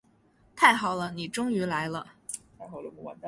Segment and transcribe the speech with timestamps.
[0.55, 2.13] 太好了，你终于来了。